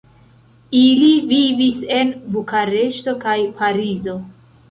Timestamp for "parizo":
3.61-4.19